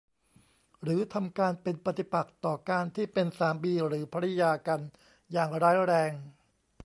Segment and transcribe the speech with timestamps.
[0.83, 4.81] หรือทำการเป็นปฏิปักษ์ต่อการที่เป็นสามีหรือภริยากัน
[5.31, 6.13] อย่างร้ายแรง